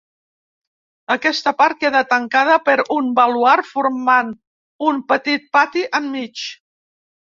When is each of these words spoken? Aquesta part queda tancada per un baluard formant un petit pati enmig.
Aquesta 1.15 1.51
part 1.59 1.79
queda 1.83 2.01
tancada 2.15 2.57
per 2.69 2.75
un 2.97 3.11
baluard 3.19 3.69
formant 3.75 4.33
un 4.93 5.03
petit 5.13 5.47
pati 5.59 5.85
enmig. 6.01 6.49